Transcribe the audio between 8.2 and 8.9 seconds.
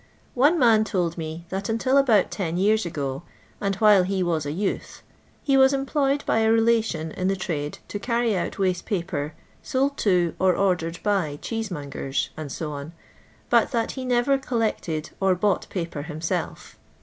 out waste